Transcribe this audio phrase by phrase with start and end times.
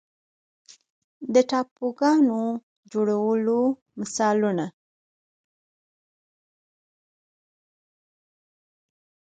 [1.33, 2.41] د تابوګانو
[2.91, 3.59] جوړولو
[3.99, 4.65] مثالونه